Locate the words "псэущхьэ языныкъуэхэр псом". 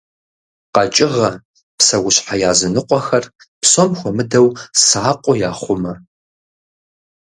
1.77-3.91